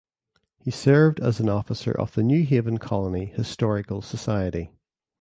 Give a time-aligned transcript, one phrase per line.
[0.57, 4.71] He served as an officer of the New Haven Colony Historical Society.